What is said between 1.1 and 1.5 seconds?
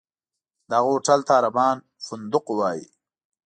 ته